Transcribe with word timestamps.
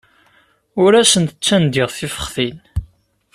Ur 0.83 0.91
asent-ttandiɣ 1.01 1.89
tifextin. 1.97 2.57